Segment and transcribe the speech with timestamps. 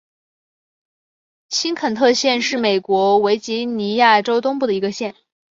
[1.49, 5.13] 新肯特县是美国维吉尼亚州东部的一个县。